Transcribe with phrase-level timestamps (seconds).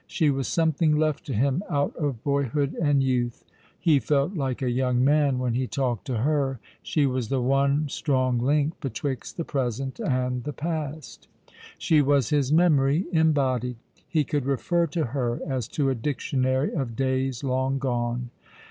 [0.07, 3.45] She was something left to him out of boyhood and youth.
[3.79, 6.59] He felt like a young man when he talked to her.
[6.81, 11.27] She was the one strong link betwixt the present and the past.
[11.77, 13.75] She '/6 All alono^ the River, <3 was liis memory embodied.
[14.09, 18.31] He could refer to her as to a dictionary of days long gone.